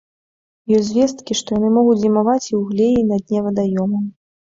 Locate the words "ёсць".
0.77-0.85